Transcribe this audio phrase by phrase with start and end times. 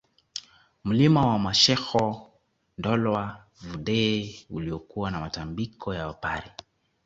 [0.83, 2.31] Mlima wa Masheko
[2.77, 6.51] Ndolwa Vudee uliokuwa na Matambiko ya Wapare